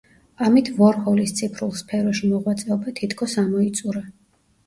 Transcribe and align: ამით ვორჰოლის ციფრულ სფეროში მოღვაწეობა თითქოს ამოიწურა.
ამით 0.43 0.69
ვორჰოლის 0.77 1.33
ციფრულ 1.39 1.75
სფეროში 1.81 2.29
მოღვაწეობა 2.31 2.93
თითქოს 3.01 3.37
ამოიწურა. 3.45 4.05